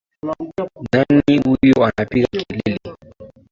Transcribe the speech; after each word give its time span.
Nani 0.93 1.41
huyo 1.43 1.85
anapiga 1.85 2.27
kelele? 2.27 2.79